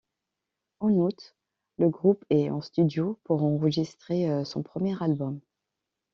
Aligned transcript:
En 0.79 0.89
août, 0.97 1.35
le 1.77 1.89
groupe 1.89 2.25
est 2.31 2.49
en 2.49 2.59
studio 2.59 3.19
pour 3.23 3.43
enregistrer 3.43 4.43
son 4.45 4.63
premier 4.63 4.95
album. 4.99 5.39